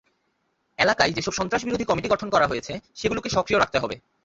[0.79, 3.95] এলাকায় যেসব সন্ত্রাসবিরোধী কমিটি গঠন করা হয়েছে, সেগুলোকে সক্রিয় রাখতে হবে।